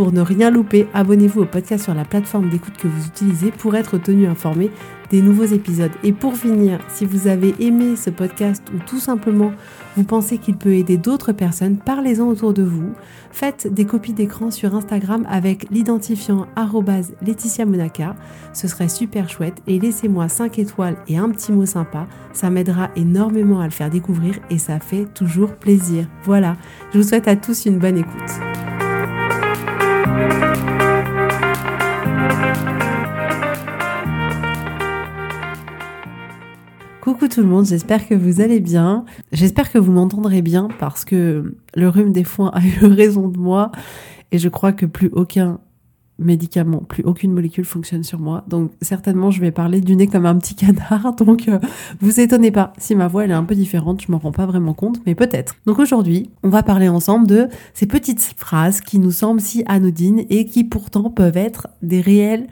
[0.00, 3.76] Pour ne rien louper, abonnez-vous au podcast sur la plateforme d'écoute que vous utilisez pour
[3.76, 4.70] être tenu informé
[5.10, 5.90] des nouveaux épisodes.
[6.02, 9.52] Et pour finir, si vous avez aimé ce podcast ou tout simplement
[9.98, 12.94] vous pensez qu'il peut aider d'autres personnes, parlez-en autour de vous.
[13.30, 16.46] Faites des copies d'écran sur Instagram avec l'identifiant
[17.20, 18.16] Laetitia Monaca.
[18.54, 22.06] Ce serait super chouette et laissez-moi 5 étoiles et un petit mot sympa.
[22.32, 26.06] Ça m'aidera énormément à le faire découvrir et ça fait toujours plaisir.
[26.24, 26.56] Voilà,
[26.90, 28.69] je vous souhaite à tous une bonne écoute.
[37.00, 39.04] Coucou tout le monde, j'espère que vous allez bien.
[39.32, 43.38] J'espère que vous m'entendrez bien parce que le rhume des foins a eu raison de
[43.38, 43.72] moi
[44.32, 45.60] et je crois que plus aucun
[46.20, 48.44] médicament, plus aucune molécule fonctionne sur moi.
[48.48, 51.14] Donc certainement je vais parler du nez comme un petit canard.
[51.14, 51.58] Donc euh,
[52.00, 54.46] vous étonnez pas si ma voix elle est un peu différente, je m'en rends pas
[54.46, 55.56] vraiment compte, mais peut-être.
[55.66, 60.24] Donc aujourd'hui, on va parler ensemble de ces petites phrases qui nous semblent si anodines
[60.30, 62.46] et qui pourtant peuvent être des réels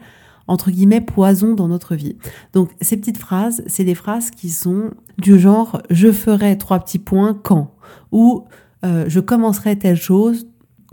[0.47, 2.17] entre guillemets poison dans notre vie.
[2.53, 6.99] Donc ces petites phrases, c'est des phrases qui sont du genre je ferai trois petits
[6.99, 7.75] points quand
[8.11, 8.45] ou
[8.83, 10.47] euh, je commencerai telle chose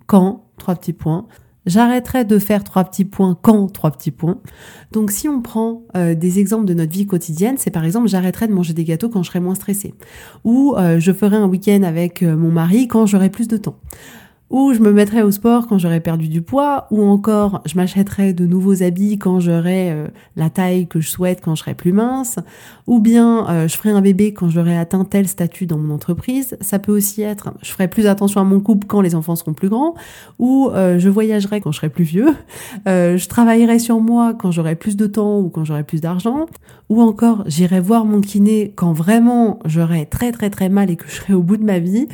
[0.06, 1.26] quand trois petits points.
[1.66, 4.38] J'arrêterai de faire trois petits points quand trois petits points.
[4.92, 8.46] Donc si on prend euh, des exemples de notre vie quotidienne, c'est par exemple j'arrêterai
[8.46, 9.94] de manger des gâteaux quand je serai moins stressée.
[10.44, 13.76] Ou euh, je ferai un week-end avec mon mari quand j'aurai plus de temps
[14.48, 18.32] ou je me mettrais au sport quand j'aurais perdu du poids, ou encore je m'achèterais
[18.32, 21.92] de nouveaux habits quand j'aurai euh, la taille que je souhaite quand je serai plus
[21.92, 22.38] mince,
[22.86, 26.56] ou bien euh, je ferai un bébé quand j'aurai atteint tel statut dans mon entreprise.
[26.60, 29.52] Ça peut aussi être je ferai plus attention à mon couple quand les enfants seront
[29.52, 29.94] plus grands,
[30.38, 32.34] ou euh, je voyagerai quand je serai plus vieux,
[32.86, 36.46] je travaillerai sur moi quand j'aurai plus de temps ou quand j'aurai plus d'argent,
[36.88, 41.08] ou encore j'irai voir mon kiné quand vraiment j'aurai très très très mal et que
[41.08, 42.06] je serai au bout de ma vie.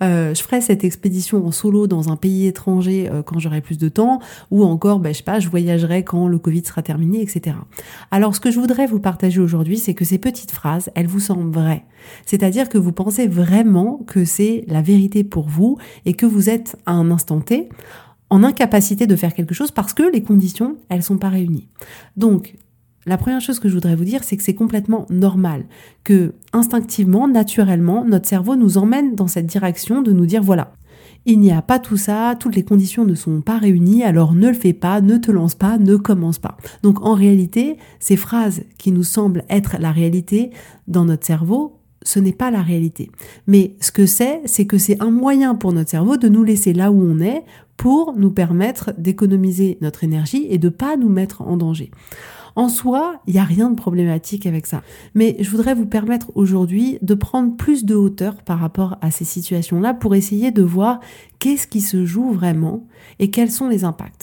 [0.00, 3.88] je ferai cette expédition en solo dans un pays étranger euh, quand j'aurai plus de
[3.88, 4.20] temps,
[4.50, 7.56] ou encore, ben, je sais pas, je voyagerai quand le Covid sera terminé, etc.
[8.10, 11.20] Alors, ce que je voudrais vous partager aujourd'hui, c'est que ces petites phrases, elles vous
[11.20, 11.84] semblent vraies.
[12.26, 16.76] C'est-à-dire que vous pensez vraiment que c'est la vérité pour vous et que vous êtes
[16.86, 17.68] à un instant T
[18.30, 21.68] en incapacité de faire quelque chose parce que les conditions, elles sont pas réunies.
[22.16, 22.56] Donc,
[23.06, 25.64] la première chose que je voudrais vous dire, c'est que c'est complètement normal,
[26.04, 30.74] que instinctivement, naturellement, notre cerveau nous emmène dans cette direction de nous dire voilà,
[31.26, 34.48] il n'y a pas tout ça, toutes les conditions ne sont pas réunies, alors ne
[34.48, 36.56] le fais pas, ne te lance pas, ne commence pas.
[36.82, 40.50] Donc en réalité, ces phrases qui nous semblent être la réalité
[40.88, 43.10] dans notre cerveau, ce n'est pas la réalité.
[43.46, 46.72] Mais ce que c'est, c'est que c'est un moyen pour notre cerveau de nous laisser
[46.72, 47.44] là où on est
[47.76, 51.90] pour nous permettre d'économiser notre énergie et de pas nous mettre en danger.
[52.56, 54.82] En soi, il n'y a rien de problématique avec ça.
[55.14, 59.24] Mais je voudrais vous permettre aujourd'hui de prendre plus de hauteur par rapport à ces
[59.24, 61.00] situations-là pour essayer de voir
[61.38, 62.86] qu'est-ce qui se joue vraiment
[63.18, 64.22] et quels sont les impacts.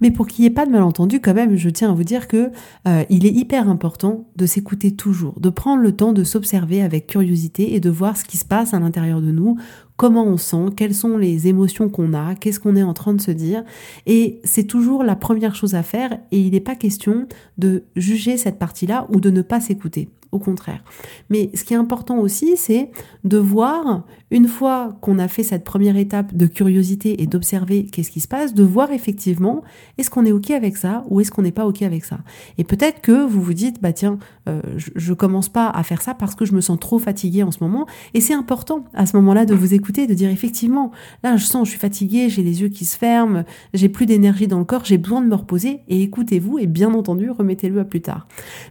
[0.00, 2.28] Mais pour qu'il n'y ait pas de malentendu, quand même, je tiens à vous dire
[2.28, 2.50] que
[2.86, 7.06] euh, il est hyper important de s'écouter toujours, de prendre le temps de s'observer avec
[7.06, 9.56] curiosité et de voir ce qui se passe à l'intérieur de nous,
[9.96, 13.20] comment on sent, quelles sont les émotions qu'on a, qu'est-ce qu'on est en train de
[13.20, 13.64] se dire.
[14.06, 17.26] Et c'est toujours la première chose à faire et il n'est pas question
[17.58, 20.82] de juger cette partie-là ou de ne pas s'écouter au contraire.
[21.30, 22.90] Mais ce qui est important aussi, c'est
[23.22, 28.10] de voir, une fois qu'on a fait cette première étape de curiosité et d'observer qu'est-ce
[28.10, 29.62] qui se passe, de voir effectivement
[29.96, 32.18] est-ce qu'on est OK avec ça ou est-ce qu'on n'est pas OK avec ça.
[32.58, 34.18] Et peut-être que vous vous dites, bah tiens,
[34.48, 37.42] euh, je, ne commence pas à faire ça parce que je me sens trop fatiguée
[37.42, 37.86] en ce moment.
[38.12, 40.90] Et c'est important à ce moment-là de vous écouter, de dire effectivement,
[41.22, 44.46] là je sens, je suis fatiguée, j'ai les yeux qui se ferment, j'ai plus d'énergie
[44.46, 47.84] dans le corps, j'ai besoin de me reposer et écoutez-vous et bien entendu, remettez-le à
[47.84, 48.26] plus tard.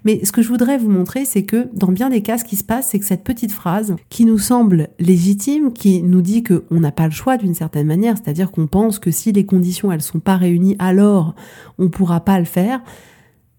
[0.06, 2.56] Mais ce que je voudrais vous montrer, c'est que dans bien des cas, ce qui
[2.56, 6.80] se passe, c'est que cette petite phrase qui nous semble légitime, qui nous dit qu'on
[6.80, 10.02] n'a pas le choix d'une certaine manière, c'est-à-dire qu'on pense que si les conditions elles
[10.02, 11.34] sont pas réunies, alors
[11.80, 12.82] on pourra pas le faire.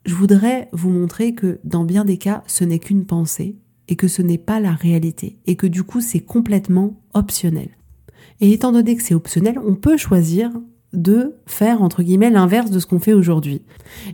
[0.05, 3.57] Je voudrais vous montrer que dans bien des cas, ce n'est qu'une pensée
[3.89, 7.69] et que ce n'est pas la réalité et que du coup c'est complètement optionnel.
[8.43, 10.51] Et étant donné que c'est optionnel, on peut choisir
[10.93, 13.63] de faire entre guillemets l'inverse de ce qu'on fait aujourd'hui.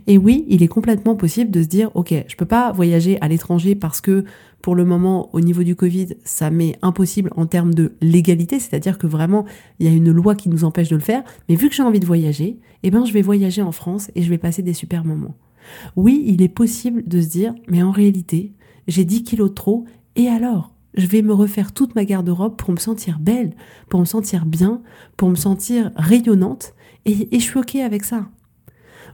[0.07, 3.27] Et oui, il est complètement possible de se dire OK, je peux pas voyager à
[3.27, 4.23] l'étranger parce que
[4.61, 8.97] pour le moment au niveau du Covid, ça m'est impossible en termes de légalité, c'est-à-dire
[8.97, 9.45] que vraiment
[9.79, 11.83] il y a une loi qui nous empêche de le faire, mais vu que j'ai
[11.83, 14.73] envie de voyager, eh ben je vais voyager en France et je vais passer des
[14.73, 15.35] super moments.
[15.95, 18.53] Oui, il est possible de se dire, mais en réalité,
[18.87, 19.85] j'ai 10 kilos trop,
[20.15, 23.55] et alors Je vais me refaire toute ma garde-robe pour me sentir belle,
[23.89, 24.81] pour me sentir bien,
[25.15, 26.73] pour me sentir rayonnante,
[27.05, 28.29] et, et je suis OK avec ça.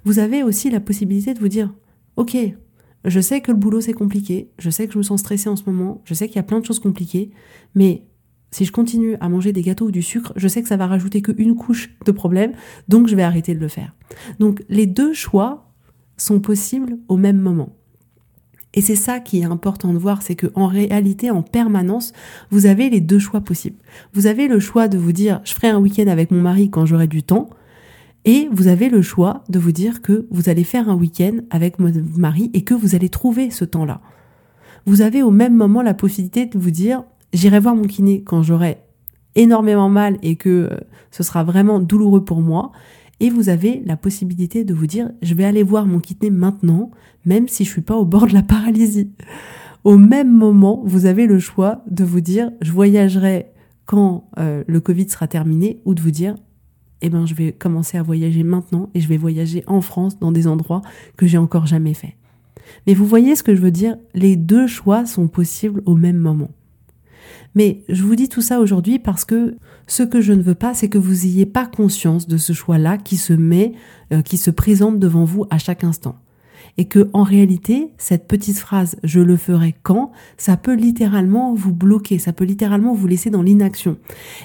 [0.03, 1.71] Vous avez aussi la possibilité de vous dire,
[2.15, 2.35] OK,
[3.05, 5.55] je sais que le boulot c'est compliqué, je sais que je me sens stressée en
[5.55, 7.29] ce moment, je sais qu'il y a plein de choses compliquées,
[7.75, 8.07] mais
[8.49, 10.87] si je continue à manger des gâteaux ou du sucre, je sais que ça va
[10.87, 12.53] rajouter qu'une couche de problème,
[12.87, 13.93] donc je vais arrêter de le faire.
[14.39, 15.66] Donc les deux choix
[16.17, 17.69] sont possibles au même moment.
[18.73, 22.13] Et c'est ça qui est important de voir, c'est que en réalité, en permanence,
[22.51, 23.77] vous avez les deux choix possibles.
[24.13, 26.85] Vous avez le choix de vous dire, je ferai un week-end avec mon mari quand
[26.85, 27.49] j'aurai du temps,
[28.25, 31.79] et vous avez le choix de vous dire que vous allez faire un week-end avec
[31.79, 34.01] mon mari et que vous allez trouver ce temps-là.
[34.85, 37.03] Vous avez au même moment la possibilité de vous dire,
[37.33, 38.79] j'irai voir mon kiné quand j'aurai
[39.35, 40.77] énormément mal et que euh,
[41.11, 42.71] ce sera vraiment douloureux pour moi.
[43.19, 46.91] Et vous avez la possibilité de vous dire, je vais aller voir mon kiné maintenant,
[47.25, 49.11] même si je suis pas au bord de la paralysie.
[49.83, 53.47] Au même moment, vous avez le choix de vous dire, je voyagerai
[53.85, 56.35] quand euh, le Covid sera terminé, ou de vous dire,
[57.01, 60.31] eh ben, je vais commencer à voyager maintenant et je vais voyager en France dans
[60.31, 60.81] des endroits
[61.15, 62.15] que j'ai encore jamais fait.
[62.85, 63.97] Mais vous voyez ce que je veux dire?
[64.13, 66.51] Les deux choix sont possibles au même moment.
[67.55, 69.55] Mais je vous dis tout ça aujourd'hui parce que
[69.87, 72.97] ce que je ne veux pas, c'est que vous ayez pas conscience de ce choix-là
[72.97, 73.73] qui se met,
[74.11, 76.15] euh, qui se présente devant vous à chaque instant.
[76.79, 81.73] Et que, en réalité, cette petite phrase, je le ferai quand, ça peut littéralement vous
[81.73, 83.97] bloquer, ça peut littéralement vous laisser dans l'inaction.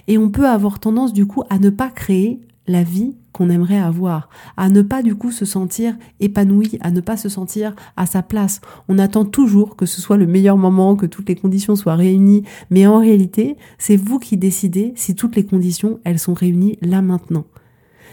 [0.08, 3.79] Et on peut avoir tendance, du coup, à ne pas créer la vie qu'on aimerait
[3.79, 8.06] avoir, à ne pas du coup se sentir épanoui, à ne pas se sentir à
[8.06, 8.61] sa place.
[8.88, 12.44] On attend toujours que ce soit le meilleur moment, que toutes les conditions soient réunies,
[12.70, 17.03] mais en réalité, c'est vous qui décidez si toutes les conditions, elles sont réunies là
[17.03, 17.47] maintenant.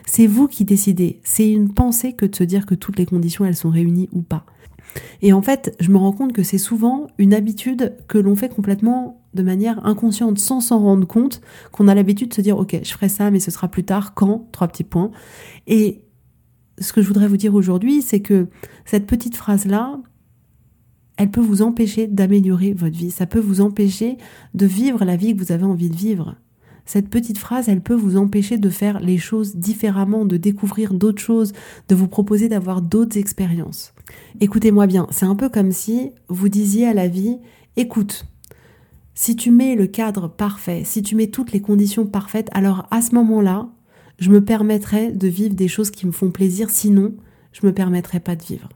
[0.05, 1.19] C'est vous qui décidez.
[1.23, 4.21] C'est une pensée que de se dire que toutes les conditions, elles sont réunies ou
[4.21, 4.45] pas.
[5.21, 8.49] Et en fait, je me rends compte que c'est souvent une habitude que l'on fait
[8.49, 11.41] complètement de manière inconsciente, sans s'en rendre compte,
[11.71, 14.13] qu'on a l'habitude de se dire, OK, je ferai ça, mais ce sera plus tard,
[14.13, 14.47] quand?
[14.51, 15.11] Trois petits points.
[15.67, 16.01] Et
[16.79, 18.47] ce que je voudrais vous dire aujourd'hui, c'est que
[18.85, 19.99] cette petite phrase-là,
[21.17, 23.11] elle peut vous empêcher d'améliorer votre vie.
[23.11, 24.17] Ça peut vous empêcher
[24.53, 26.35] de vivre la vie que vous avez envie de vivre.
[26.91, 31.21] Cette petite phrase, elle peut vous empêcher de faire les choses différemment, de découvrir d'autres
[31.21, 31.53] choses,
[31.87, 33.93] de vous proposer d'avoir d'autres expériences.
[34.39, 37.37] Écoutez-moi bien, c'est un peu comme si vous disiez à la vie,
[37.77, 38.25] écoute,
[39.13, 43.03] si tu mets le cadre parfait, si tu mets toutes les conditions parfaites, alors à
[43.03, 43.69] ce moment-là,
[44.17, 47.13] je me permettrai de vivre des choses qui me font plaisir, sinon,
[47.51, 48.69] je me permettrai pas de vivre.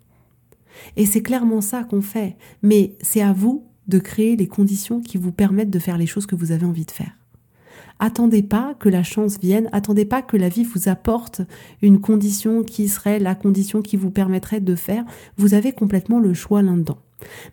[0.98, 5.18] Et c'est clairement ça qu'on fait, mais c'est à vous de créer les conditions qui
[5.18, 7.18] vous permettent de faire les choses que vous avez envie de faire.
[8.00, 11.42] Attendez pas que la chance vienne, attendez pas que la vie vous apporte
[11.82, 15.06] une condition qui serait la condition qui vous permettrait de faire.
[15.38, 16.98] Vous avez complètement le choix là-dedans.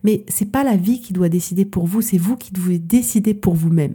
[0.02, 3.34] Mais c'est pas la vie qui doit décider pour vous, c'est vous qui devez décider
[3.34, 3.94] pour vous-même.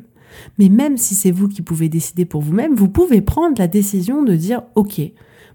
[0.57, 4.23] Mais même si c'est vous qui pouvez décider pour vous-même, vous pouvez prendre la décision
[4.23, 5.01] de dire OK,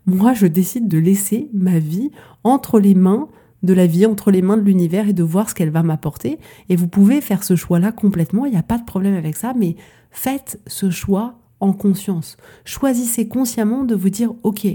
[0.07, 2.11] moi je décide de laisser ma vie
[2.45, 3.29] entre les mains
[3.63, 6.39] de la vie, entre les mains de l'univers et de voir ce qu'elle va m'apporter.
[6.69, 9.55] Et vous pouvez faire ce choix-là complètement, il n'y a pas de problème avec ça,
[9.57, 9.77] mais
[10.11, 12.37] faites ce choix en conscience.
[12.65, 14.67] Choisissez consciemment de vous dire, OK,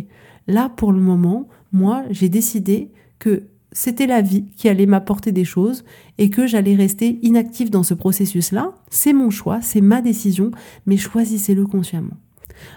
[0.47, 5.43] là pour le moment, moi j'ai décidé que c'était la vie qui allait m'apporter des
[5.43, 5.83] choses
[6.17, 8.73] et que j'allais rester inactif dans ce processus-là.
[8.89, 10.51] C'est mon choix, c'est ma décision,
[10.85, 12.15] mais choisissez-le consciemment.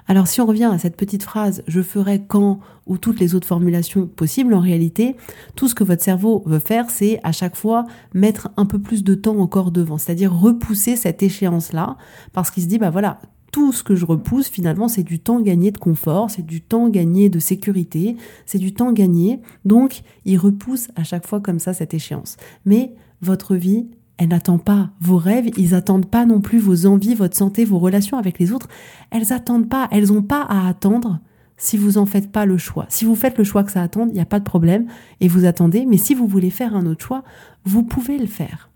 [0.07, 3.47] Alors si on revient à cette petite phrase je ferai quand ou toutes les autres
[3.47, 5.17] formulations possibles, en réalité,
[5.55, 9.05] tout ce que votre cerveau veut faire, c'est à chaque fois mettre un peu plus
[9.05, 11.97] de temps encore devant, c'est-à-dire repousser cette échéance-là,
[12.33, 13.21] parce qu'il se dit, bah voilà,
[13.53, 16.89] tout ce que je repousse, finalement, c'est du temps gagné de confort, c'est du temps
[16.89, 18.17] gagné de sécurité,
[18.47, 19.41] c'est du temps gagné.
[19.65, 22.37] Donc, il repousse à chaque fois comme ça cette échéance.
[22.67, 22.93] Mais
[23.23, 27.37] votre vie, elle n'attend pas vos rêves, ils attendent pas non plus vos envies, votre
[27.37, 28.69] santé, vos relations avec les autres.
[29.11, 31.21] Elles attendent pas, elles n'ont pas à attendre
[31.57, 32.87] si vous en faites pas le choix.
[32.89, 34.87] Si vous faites le choix que ça attend, il n'y a pas de problème
[35.21, 35.87] et vous attendez.
[35.87, 37.23] Mais si vous voulez faire un autre choix,
[37.65, 38.71] vous pouvez le faire.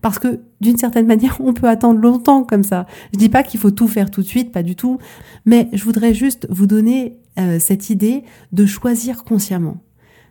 [0.00, 2.86] Parce que d'une certaine manière, on peut attendre longtemps comme ça.
[3.12, 4.98] Je dis pas qu'il faut tout faire tout de suite, pas du tout.
[5.44, 9.78] Mais je voudrais juste vous donner euh, cette idée de choisir consciemment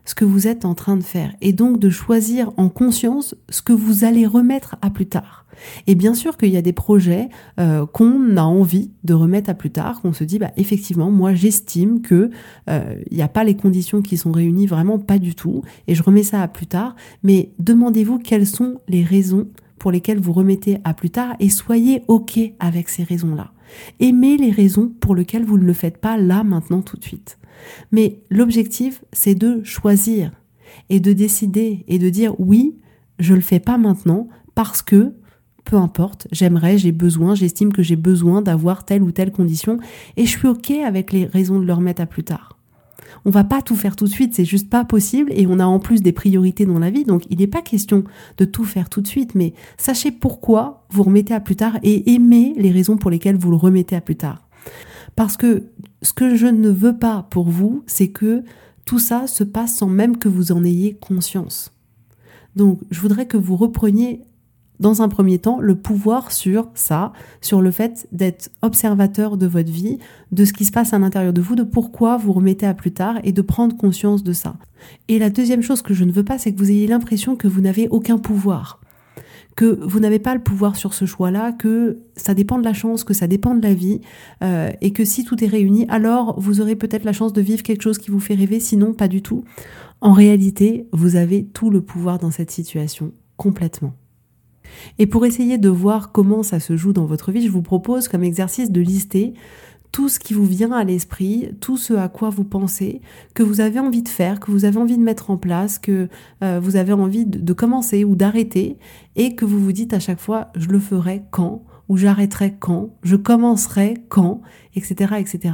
[0.06, 3.62] ce que vous êtes en train de faire et donc de choisir en conscience ce
[3.62, 5.46] que vous allez remettre à plus tard.
[5.88, 7.30] Et bien sûr qu'il y a des projets
[7.60, 11.34] euh, qu'on a envie de remettre à plus tard, qu'on se dit bah effectivement moi
[11.34, 12.32] j'estime que
[12.70, 15.96] euh, il n'y a pas les conditions qui sont réunies vraiment pas du tout et
[15.96, 16.96] je remets ça à plus tard.
[17.24, 22.04] Mais demandez-vous quelles sont les raisons pour lesquelles vous remettez à plus tard et soyez
[22.08, 23.52] ok avec ces raisons-là.
[24.00, 27.38] Aimez les raisons pour lesquelles vous ne le faites pas là maintenant tout de suite.
[27.92, 30.32] Mais l'objectif, c'est de choisir.
[30.90, 32.76] et de décider et de dire oui,
[33.20, 35.14] je le fais pas maintenant parce que
[35.66, 39.80] peu importe, j'aimerais, j'ai besoin, j'estime que j'ai besoin d'avoir telle ou telle condition
[40.18, 42.58] et je suis OK avec les raisons de le remettre à plus tard.
[43.26, 45.66] On va pas tout faire tout de suite, c'est juste pas possible et on a
[45.66, 48.04] en plus des priorités dans la vie, donc il n'est pas question
[48.38, 52.14] de tout faire tout de suite, mais sachez pourquoi vous remettez à plus tard et
[52.14, 54.48] aimez les raisons pour lesquelles vous le remettez à plus tard.
[55.16, 55.64] Parce que
[56.02, 58.44] ce que je ne veux pas pour vous, c'est que
[58.86, 61.74] tout ça se passe sans même que vous en ayez conscience.
[62.56, 64.22] Donc, je voudrais que vous repreniez
[64.80, 69.72] dans un premier temps, le pouvoir sur ça, sur le fait d'être observateur de votre
[69.72, 70.00] vie,
[70.32, 72.92] de ce qui se passe à l'intérieur de vous, de pourquoi vous remettez à plus
[72.92, 74.56] tard et de prendre conscience de ça.
[75.08, 77.48] Et la deuxième chose que je ne veux pas, c'est que vous ayez l'impression que
[77.48, 78.82] vous n'avez aucun pouvoir
[79.56, 83.04] que vous n'avez pas le pouvoir sur ce choix-là, que ça dépend de la chance,
[83.04, 84.02] que ça dépend de la vie,
[84.44, 87.64] euh, et que si tout est réuni, alors vous aurez peut-être la chance de vivre
[87.64, 89.44] quelque chose qui vous fait rêver, sinon pas du tout.
[90.02, 93.94] En réalité, vous avez tout le pouvoir dans cette situation, complètement.
[94.98, 98.08] Et pour essayer de voir comment ça se joue dans votre vie, je vous propose
[98.08, 99.34] comme exercice de lister
[99.94, 103.00] tout ce qui vous vient à l'esprit, tout ce à quoi vous pensez,
[103.36, 106.10] que vous avez envie de faire, que vous avez envie de mettre en place, que
[106.44, 108.80] euh, vous avez envie de, commencer ou d'arrêter,
[109.16, 112.96] et que vous vous dites à chaque fois, je le ferai quand, ou j'arrêterai quand,
[113.04, 114.42] je commencerai quand,
[114.76, 115.54] etc., etc.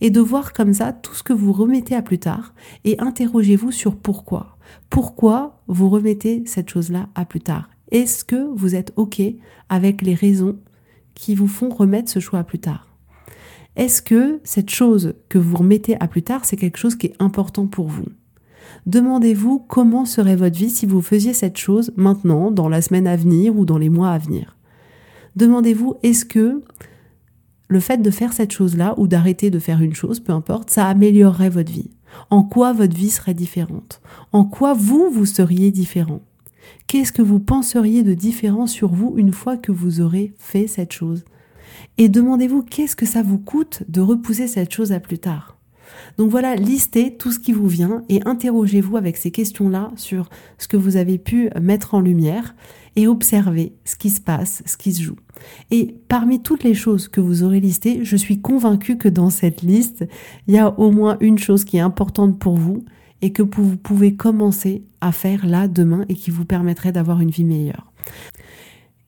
[0.00, 3.70] Et de voir comme ça tout ce que vous remettez à plus tard, et interrogez-vous
[3.70, 4.56] sur pourquoi.
[4.88, 7.68] Pourquoi vous remettez cette chose-là à plus tard?
[7.90, 9.20] Est-ce que vous êtes OK
[9.68, 10.56] avec les raisons
[11.14, 12.88] qui vous font remettre ce choix à plus tard?
[13.76, 17.16] Est-ce que cette chose que vous remettez à plus tard, c'est quelque chose qui est
[17.18, 18.06] important pour vous?
[18.86, 23.16] Demandez-vous comment serait votre vie si vous faisiez cette chose maintenant, dans la semaine à
[23.16, 24.56] venir ou dans les mois à venir.
[25.36, 26.62] Demandez-vous, est-ce que
[27.68, 30.86] le fait de faire cette chose-là ou d'arrêter de faire une chose, peu importe, ça
[30.86, 31.90] améliorerait votre vie?
[32.30, 34.00] En quoi votre vie serait différente?
[34.32, 36.20] En quoi vous, vous seriez différent?
[36.86, 40.92] Qu'est-ce que vous penseriez de différent sur vous une fois que vous aurez fait cette
[40.92, 41.24] chose?
[41.98, 45.58] Et demandez-vous qu'est-ce que ça vous coûte de repousser cette chose à plus tard?
[46.18, 50.28] Donc voilà, listez tout ce qui vous vient et interrogez-vous avec ces questions-là sur
[50.58, 52.54] ce que vous avez pu mettre en lumière
[52.96, 55.16] et observez ce qui se passe, ce qui se joue.
[55.70, 59.62] Et parmi toutes les choses que vous aurez listées, je suis convaincue que dans cette
[59.62, 60.04] liste,
[60.46, 62.84] il y a au moins une chose qui est importante pour vous
[63.20, 67.30] et que vous pouvez commencer à faire là demain et qui vous permettrait d'avoir une
[67.30, 67.90] vie meilleure.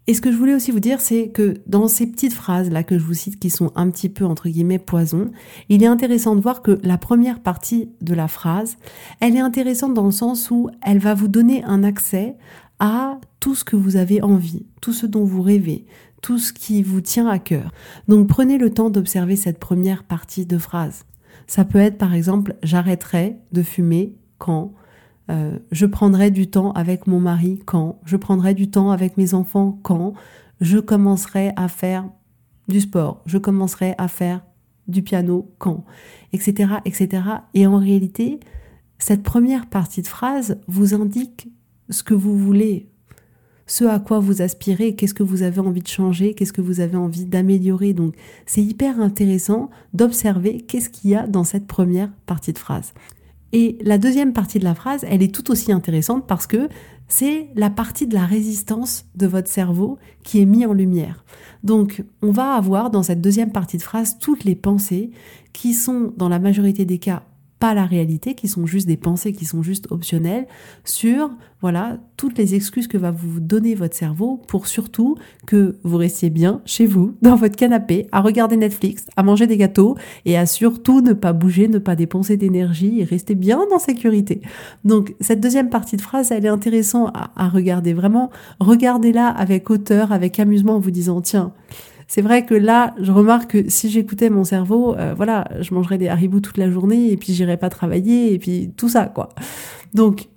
[0.09, 2.85] Et ce que je voulais aussi vous dire, c'est que dans ces petites phrases là
[2.85, 5.33] que je vous cite qui sont un petit peu entre guillemets poison,
[5.69, 8.77] il est intéressant de voir que la première partie de la phrase,
[9.21, 12.37] elle est intéressante dans le sens où elle va vous donner un accès
[12.79, 15.87] à tout ce que vous avez envie, tout ce dont vous rêvez,
[16.23, 17.73] tout ce qui vous tient à cœur.
[18.07, 21.05] Donc prenez le temps d'observer cette première partie de phrase.
[21.49, 24.73] Ça peut être par exemple j'arrêterai de fumer quand
[25.31, 29.35] euh, je prendrai du temps avec mon mari quand je prendrai du temps avec mes
[29.35, 30.15] enfants quand
[30.61, 32.09] je commencerai à faire
[32.69, 34.43] du sport, je commencerai à faire
[34.89, 35.85] du piano quand,
[36.33, 37.23] etc., etc.
[37.55, 38.41] Et en réalité,
[38.99, 41.49] cette première partie de phrase vous indique
[41.91, 42.89] ce que vous voulez
[43.67, 46.81] ce à quoi vous aspirez, qu'est-ce que vous avez envie de changer, qu'est-ce que vous
[46.81, 47.93] avez envie d'améliorer.
[47.93, 48.15] Donc
[48.47, 52.93] c'est hyper intéressant d'observer qu'est-ce qu'il y a dans cette première partie de phrase.
[53.59, 56.69] Et la deuxième partie de la phrase, elle est tout aussi intéressante parce que
[57.09, 61.25] c'est la partie de la résistance de votre cerveau qui est mise en lumière.
[61.65, 65.11] Donc, on va avoir dans cette deuxième partie de phrase toutes les pensées
[65.55, 67.23] qui sont, dans la majorité des cas,
[67.59, 70.47] pas la réalité, qui sont juste des pensées, qui sont juste optionnelles,
[70.85, 71.31] sur
[71.63, 76.29] voilà toutes les excuses que va vous donner votre cerveau pour surtout que vous restiez
[76.29, 79.97] bien chez vous, dans votre canapé, à regarder Netflix, à manger des gâteaux
[80.27, 84.43] et à surtout ne pas bouger, ne pas dépenser d'énergie et rester bien en sécurité.
[84.85, 87.95] Donc cette deuxième partie de phrase, elle est intéressante à, à regarder.
[87.95, 91.53] Vraiment, regardez-la avec hauteur, avec amusement en vous disant tiens,
[92.09, 95.99] c'est vrai que là, je remarque que si j'écoutais mon cerveau, euh, voilà, je mangerais
[95.99, 99.31] des haribots toute la journée et puis j'irais pas travailler et puis tout ça, quoi.
[99.93, 100.29] Donc,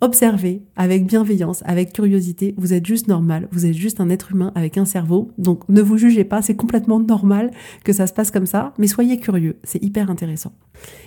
[0.00, 2.54] observez avec bienveillance, avec curiosité.
[2.58, 3.48] Vous êtes juste normal.
[3.52, 5.30] Vous êtes juste un être humain avec un cerveau.
[5.38, 6.42] Donc, ne vous jugez pas.
[6.42, 7.50] C'est complètement normal
[7.84, 8.74] que ça se passe comme ça.
[8.78, 9.56] Mais soyez curieux.
[9.64, 10.52] C'est hyper intéressant.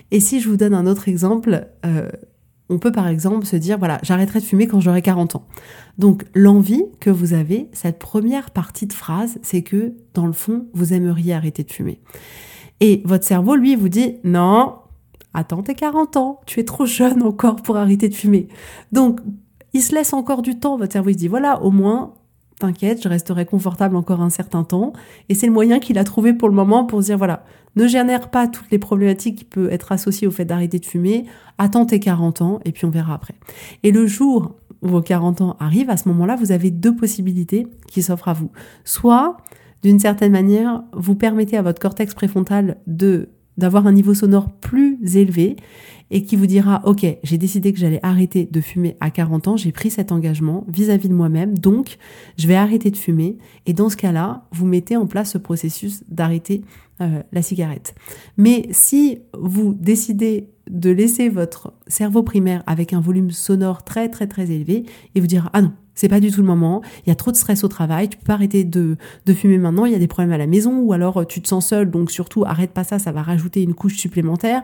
[0.09, 2.09] Et si je vous donne un autre exemple, euh,
[2.71, 5.45] on peut par exemple se dire, voilà, j'arrêterai de fumer quand j'aurai 40 ans.
[5.97, 10.67] Donc l'envie que vous avez, cette première partie de phrase, c'est que dans le fond,
[10.73, 11.99] vous aimeriez arrêter de fumer.
[12.79, 14.75] Et votre cerveau, lui, vous dit, non,
[15.33, 18.47] attends tes 40 ans, tu es trop jeune encore pour arrêter de fumer.
[18.91, 19.19] Donc,
[19.73, 22.13] il se laisse encore du temps, votre cerveau il se dit, voilà, au moins,
[22.61, 24.93] t'inquiète, je resterai confortable encore un certain temps.
[25.29, 27.43] Et c'est le moyen qu'il a trouvé pour le moment pour dire, voilà,
[27.75, 31.25] ne génère pas toutes les problématiques qui peuvent être associées au fait d'arrêter de fumer,
[31.57, 33.35] attends tes 40 ans et puis on verra après.
[33.83, 37.67] Et le jour où vos 40 ans arrivent, à ce moment-là, vous avez deux possibilités
[37.87, 38.49] qui s'offrent à vous.
[38.83, 39.37] Soit,
[39.83, 44.97] d'une certaine manière, vous permettez à votre cortex préfrontal de d'avoir un niveau sonore plus
[45.15, 45.55] élevé
[46.11, 49.57] et qui vous dira OK, j'ai décidé que j'allais arrêter de fumer à 40 ans,
[49.57, 51.97] j'ai pris cet engagement vis-à-vis de moi-même, donc
[52.37, 56.03] je vais arrêter de fumer et dans ce cas-là, vous mettez en place ce processus
[56.09, 56.61] d'arrêter
[57.01, 57.95] euh, la cigarette.
[58.37, 64.27] Mais si vous décidez de laisser votre cerveau primaire avec un volume sonore très très
[64.27, 66.81] très élevé et vous dire ah non, c'est pas du tout le moment.
[67.05, 68.09] Il y a trop de stress au travail.
[68.09, 69.85] Tu peux pas arrêter de, de fumer maintenant.
[69.85, 71.89] Il y a des problèmes à la maison ou alors euh, tu te sens seul.
[71.89, 72.99] Donc surtout, arrête pas ça.
[72.99, 74.63] Ça va rajouter une couche supplémentaire.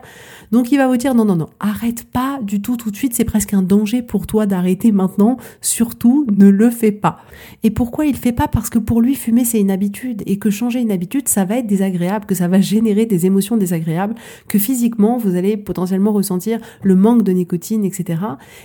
[0.52, 1.48] Donc il va vous dire non, non, non.
[1.60, 3.14] Arrête pas du tout tout de suite.
[3.14, 5.36] C'est presque un danger pour toi d'arrêter maintenant.
[5.60, 7.18] Surtout, ne le fais pas.
[7.62, 8.48] Et pourquoi il fait pas?
[8.48, 11.58] Parce que pour lui, fumer, c'est une habitude et que changer une habitude, ça va
[11.58, 14.14] être désagréable, que ça va générer des émotions désagréables,
[14.48, 18.20] que physiquement, vous allez potentiellement ressentir le manque de nicotine, etc.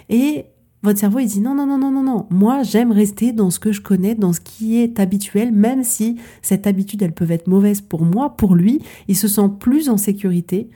[0.09, 0.45] Et
[0.83, 2.27] votre cerveau, il dit non, non, non, non, non, non.
[2.29, 6.17] Moi, j'aime rester dans ce que je connais, dans ce qui est habituel, même si
[6.41, 9.97] cette habitude, elle peut être mauvaise pour moi, pour lui, il se sent plus en
[9.97, 10.69] sécurité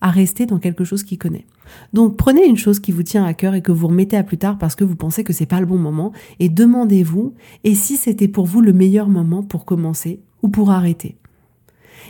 [0.00, 1.46] à rester dans quelque chose qu'il connaît.
[1.92, 4.38] Donc prenez une chose qui vous tient à cœur et que vous remettez à plus
[4.38, 7.34] tard parce que vous pensez que c'est pas le bon moment et demandez-vous
[7.64, 11.16] et si c'était pour vous le meilleur moment pour commencer ou pour arrêter?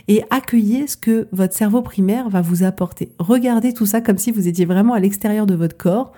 [0.07, 3.11] Et accueillez ce que votre cerveau primaire va vous apporter.
[3.19, 6.11] Regardez tout ça comme si vous étiez vraiment à l'extérieur de votre corps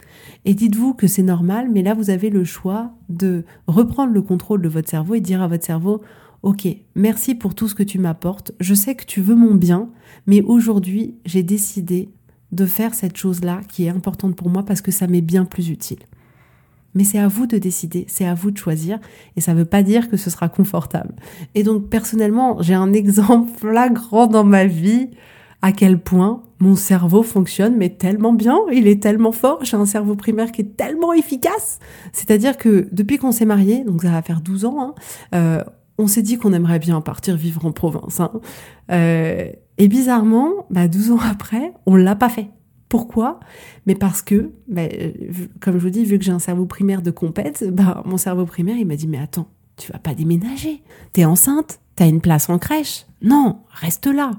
[0.44, 4.62] et dites-vous que c'est normal, mais là vous avez le choix de reprendre le contrôle
[4.62, 6.01] de votre cerveau et dire à votre cerveau,
[6.42, 9.89] ok, merci pour tout ce que tu m'apportes, je sais que tu veux mon bien,
[10.25, 12.10] mais aujourd'hui j'ai décidé
[12.51, 15.70] de faire cette chose-là qui est importante pour moi parce que ça m'est bien plus
[15.70, 16.00] utile.
[16.96, 19.00] Mais c'est à vous de décider, c'est à vous de choisir,
[19.36, 21.14] et ça ne veut pas dire que ce sera confortable.
[21.54, 25.10] Et donc personnellement, j'ai un exemple flagrant dans ma vie
[25.62, 29.86] à quel point mon cerveau fonctionne, mais tellement bien, il est tellement fort, j'ai un
[29.86, 31.80] cerveau primaire qui est tellement efficace.
[32.14, 34.94] C'est-à-dire que depuis qu'on s'est mariés, donc ça va faire 12 ans, hein,
[35.34, 35.64] euh,
[35.98, 38.20] on s'est dit qu'on aimerait bien partir vivre en province.
[38.20, 38.31] Hein.
[38.92, 42.50] Euh, et bizarrement, bah, 12 ans après, on l'a pas fait.
[42.90, 43.40] Pourquoi?
[43.86, 44.84] Mais parce que, bah,
[45.60, 48.46] comme je vous dis, vu que j'ai un cerveau primaire de compète, bah, mon cerveau
[48.46, 50.82] primaire, il m'a dit, mais attends, tu vas pas déménager.
[51.14, 53.06] T'es enceinte, t'as une place en crèche.
[53.22, 54.32] Non, reste là.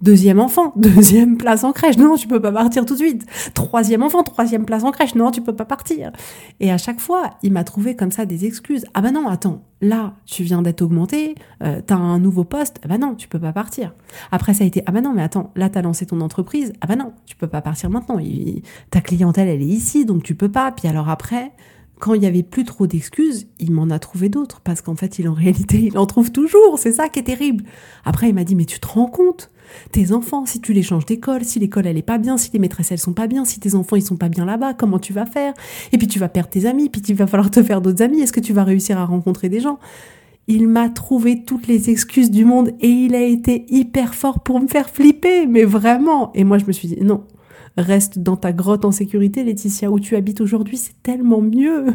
[0.00, 1.98] Deuxième enfant, deuxième place en crèche.
[1.98, 3.26] Non, tu peux pas partir tout de suite.
[3.52, 5.14] Troisième enfant, troisième place en crèche.
[5.14, 6.10] Non, tu peux pas partir.
[6.58, 8.86] Et à chaque fois, il m'a trouvé comme ça des excuses.
[8.94, 12.80] Ah bah non, attends, là, tu viens d'être augmenté, euh, t'as un nouveau poste.
[12.82, 13.94] Ah bah non, tu peux pas partir.
[14.32, 16.72] Après, ça a été, ah bah non, mais attends, là, t'as lancé ton entreprise.
[16.80, 18.18] Ah bah non, tu peux pas partir maintenant.
[18.90, 20.72] ta clientèle, elle est ici, donc tu peux pas.
[20.72, 21.52] Puis alors après,
[22.00, 25.18] quand il y avait plus trop d'excuses, il m'en a trouvé d'autres parce qu'en fait,
[25.18, 26.78] il en réalité, il en trouve toujours.
[26.78, 27.64] C'est ça qui est terrible.
[28.04, 29.50] Après, il m'a dit mais tu te rends compte?
[29.92, 32.58] Tes enfants, si tu les changes d'école, si l'école elle est pas bien, si les
[32.58, 35.12] maîtresses elles sont pas bien, si tes enfants ils sont pas bien là-bas, comment tu
[35.12, 35.54] vas faire?
[35.92, 38.20] Et puis tu vas perdre tes amis, puis il va falloir te faire d'autres amis.
[38.20, 39.78] Est-ce que tu vas réussir à rencontrer des gens?
[40.48, 44.58] Il m'a trouvé toutes les excuses du monde et il a été hyper fort pour
[44.58, 46.32] me faire flipper, mais vraiment.
[46.34, 47.22] Et moi, je me suis dit, non,
[47.80, 51.86] reste dans ta grotte en sécurité, Laetitia, où tu habites aujourd'hui, c'est tellement mieux.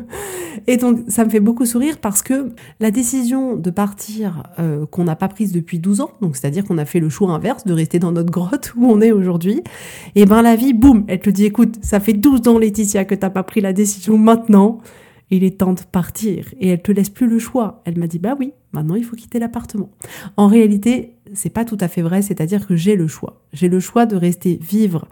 [0.68, 5.04] Et donc, ça me fait beaucoup sourire parce que la décision de partir euh, qu'on
[5.04, 7.74] n'a pas prise depuis 12 ans, donc c'est-à-dire qu'on a fait le choix inverse de
[7.74, 9.62] rester dans notre grotte où on est aujourd'hui,
[10.16, 13.16] et ben la vie, boum, elle te dit, écoute, ça fait 12 ans, Laetitia, que
[13.16, 14.82] t'as pas pris la décision maintenant
[15.32, 16.54] il est temps de partir.
[16.60, 17.82] Et elle te laisse plus le choix.
[17.86, 19.90] Elle m'a dit, bah oui, maintenant il faut quitter l'appartement.
[20.38, 23.42] En réalité, c'est pas tout à fait vrai, c'est-à-dire que j'ai le choix.
[23.54, 25.08] J'ai le choix de rester vivre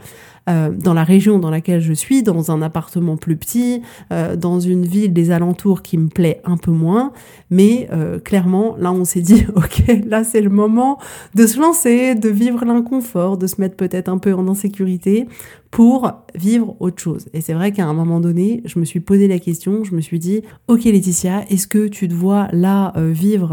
[0.49, 4.59] euh, dans la région dans laquelle je suis, dans un appartement plus petit, euh, dans
[4.59, 7.13] une ville des alentours qui me plaît un peu moins.
[7.49, 10.99] Mais euh, clairement, là, on s'est dit, ok, là, c'est le moment
[11.33, 15.27] de se lancer, de vivre l'inconfort, de se mettre peut-être un peu en insécurité
[15.71, 17.27] pour vivre autre chose.
[17.33, 20.01] Et c'est vrai qu'à un moment donné, je me suis posé la question, je me
[20.01, 23.52] suis dit, ok Laetitia, est-ce que tu te vois là vivre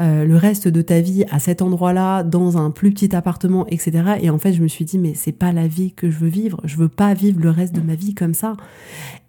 [0.00, 4.16] euh, le reste de ta vie à cet endroit-là, dans un plus petit appartement, etc.
[4.20, 6.28] Et en fait, je me suis dit, mais c'est pas la vie que je veux
[6.28, 6.60] vivre.
[6.64, 8.54] Je veux pas vivre le reste de ma vie comme ça.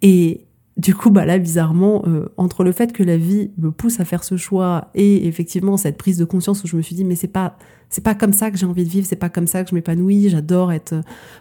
[0.02, 4.00] Et du coup, bah là, bizarrement, euh, entre le fait que la vie me pousse
[4.00, 7.04] à faire ce choix et effectivement cette prise de conscience où je me suis dit,
[7.04, 7.56] mais c'est pas,
[7.88, 9.74] c'est pas comme ça que j'ai envie de vivre, c'est pas comme ça que je
[9.76, 10.28] m'épanouis.
[10.30, 10.96] J'adore être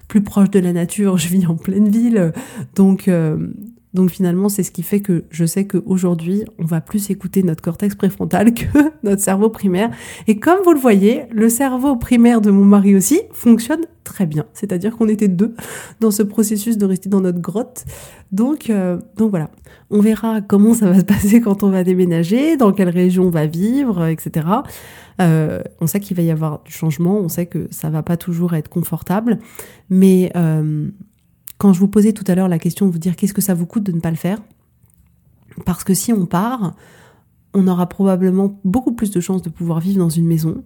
[0.08, 1.18] plus proche de la nature.
[1.18, 2.32] Je vis en pleine ville,
[2.76, 3.08] donc.
[3.08, 3.48] Euh,
[3.96, 7.64] Donc finalement, c'est ce qui fait que je sais qu'aujourd'hui, on va plus écouter notre
[7.64, 8.66] cortex préfrontal que
[9.04, 9.90] notre cerveau primaire.
[10.28, 14.46] Et comme vous le voyez, le cerveau primaire de mon mari aussi fonctionne très bien.
[14.54, 15.56] C'est-à-dire qu'on était deux
[16.02, 17.86] dans ce processus de rester dans notre grotte.
[18.32, 19.50] Donc, euh, voilà.
[19.90, 23.30] On verra comment ça va se passer quand on va déménager, dans quelle région on
[23.30, 24.46] va vivre, etc.
[25.22, 28.18] Euh, on sait qu'il va y avoir du changement, on sait que ça va pas
[28.18, 29.40] toujours être confortable,
[29.90, 30.90] mais euh,
[31.74, 33.66] je vous posais tout à l'heure la question de vous dire qu'est-ce que ça vous
[33.66, 34.40] coûte de ne pas le faire,
[35.66, 36.76] parce que si on part,
[37.54, 40.62] on aura probablement beaucoup plus de chances de pouvoir vivre dans une maison.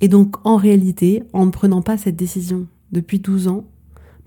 [0.00, 3.64] Et donc, en réalité, en ne prenant pas cette décision depuis 12 ans,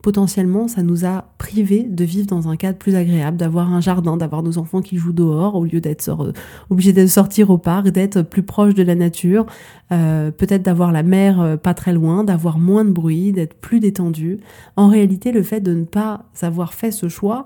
[0.02, 4.18] potentiellement, ça nous a privés de vivre dans un cadre plus agréable, d'avoir un jardin,
[4.18, 6.32] d'avoir nos enfants qui jouent dehors au lieu d'être euh,
[6.70, 9.46] obligés de sortir au parc, d'être plus proche de la nature,
[9.92, 13.80] euh, peut-être d'avoir la mer euh, pas très loin, d'avoir moins de bruit, d'être plus
[13.80, 14.40] détendu.
[14.76, 17.46] En réalité, le fait de ne pas avoir fait ce choix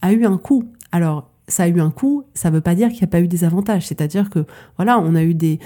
[0.00, 0.64] a eu un coût.
[0.90, 3.20] Alors, ça a eu un coût, ça ne veut pas dire qu'il n'y a pas
[3.20, 3.86] eu des avantages.
[3.86, 5.58] C'est-à-dire que voilà, on a eu des,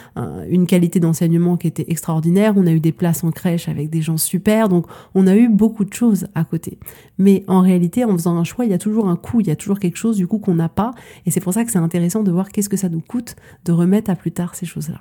[0.48, 4.02] une qualité d'enseignement qui était extraordinaire, on a eu des places en crèche avec des
[4.02, 6.78] gens super, donc on a eu beaucoup de choses à côté.
[7.18, 9.50] Mais en réalité, en faisant un choix, il y a toujours un coût, il y
[9.50, 10.90] a toujours quelque chose du coup qu'on n'a pas,
[11.24, 13.72] et c'est pour ça que c'est intéressant de voir qu'est-ce que ça nous coûte de
[13.72, 15.00] remettre à plus tard ces choses-là.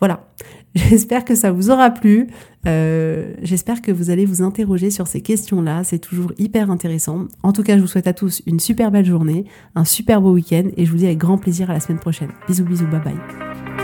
[0.00, 0.26] Voilà,
[0.74, 2.28] j'espère que ça vous aura plu.
[2.66, 5.84] Euh, j'espère que vous allez vous interroger sur ces questions-là.
[5.84, 7.26] C'est toujours hyper intéressant.
[7.42, 10.32] En tout cas, je vous souhaite à tous une super belle journée, un super beau
[10.32, 12.30] week-end et je vous dis avec grand plaisir à la semaine prochaine.
[12.48, 13.83] Bisous, bisous, bye bye.